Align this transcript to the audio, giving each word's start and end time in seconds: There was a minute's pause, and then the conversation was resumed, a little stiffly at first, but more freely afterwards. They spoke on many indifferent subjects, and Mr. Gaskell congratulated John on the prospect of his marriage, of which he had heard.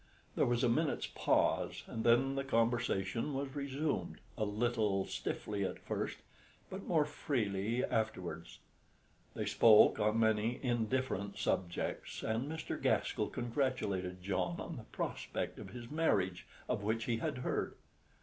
There 0.35 0.47
was 0.47 0.63
a 0.63 0.67
minute's 0.67 1.05
pause, 1.05 1.83
and 1.85 2.03
then 2.03 2.33
the 2.33 2.43
conversation 2.43 3.35
was 3.35 3.55
resumed, 3.55 4.17
a 4.35 4.45
little 4.45 5.05
stiffly 5.05 5.63
at 5.63 5.77
first, 5.77 6.17
but 6.71 6.87
more 6.87 7.05
freely 7.05 7.85
afterwards. 7.85 8.57
They 9.35 9.45
spoke 9.45 9.99
on 9.99 10.19
many 10.19 10.59
indifferent 10.63 11.37
subjects, 11.37 12.23
and 12.23 12.51
Mr. 12.51 12.81
Gaskell 12.81 13.29
congratulated 13.29 14.23
John 14.23 14.59
on 14.59 14.77
the 14.77 14.85
prospect 14.85 15.59
of 15.59 15.69
his 15.69 15.91
marriage, 15.91 16.47
of 16.67 16.81
which 16.81 17.03
he 17.03 17.17
had 17.17 17.37
heard. 17.45 17.75